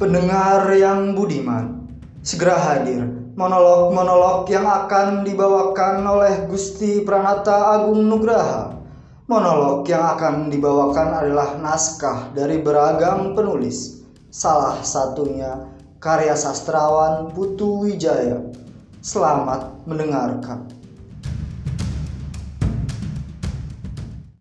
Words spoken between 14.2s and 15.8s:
salah satunya